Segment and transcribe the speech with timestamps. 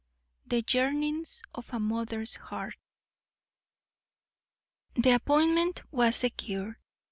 [0.47, 2.73] THE YEARNINGS OF A MOTHER'S HEART.
[4.95, 6.77] The appointment was secured.